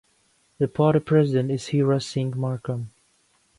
[0.57, 2.87] The party president is Hira Singh Markam.